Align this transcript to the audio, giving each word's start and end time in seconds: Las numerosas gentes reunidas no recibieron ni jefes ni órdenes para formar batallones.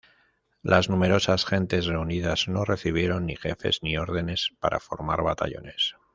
Las 0.63 0.89
numerosas 0.89 1.45
gentes 1.45 1.85
reunidas 1.85 2.47
no 2.47 2.65
recibieron 2.65 3.27
ni 3.27 3.35
jefes 3.35 3.83
ni 3.83 3.97
órdenes 3.97 4.49
para 4.59 4.79
formar 4.79 5.21
batallones. 5.21 5.93